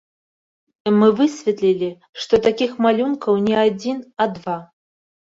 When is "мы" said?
1.01-1.09